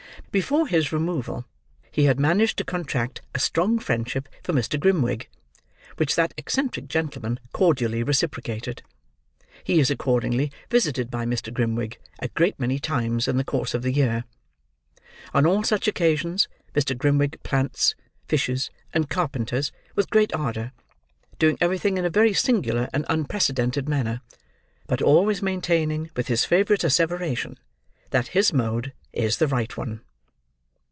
[0.31, 1.43] Before his removal,
[1.91, 4.79] he had managed to contract a strong friendship for Mr.
[4.79, 5.27] Grimwig,
[5.97, 8.81] which that eccentric gentleman cordially reciprocated.
[9.65, 11.53] He is accordingly visited by Mr.
[11.53, 14.23] Grimwig a great many times in the course of the year.
[15.33, 16.97] On all such occasions, Mr.
[16.97, 17.93] Grimwig plants,
[18.29, 20.71] fishes, and carpenters, with great ardour;
[21.39, 24.21] doing everything in a very singular and unprecedented manner,
[24.87, 27.57] but always maintaining with his favourite asseveration,
[28.11, 29.99] that his mode is the right one.